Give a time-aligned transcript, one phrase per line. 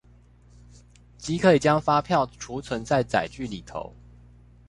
[1.15, 3.93] 即可以將發票儲存在載具裏頭